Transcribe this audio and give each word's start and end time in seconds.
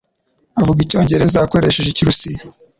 Avuga 0.59 0.79
Icyongereza 0.81 1.37
akoresheje 1.41 1.89
Ikirusiya. 1.91 2.41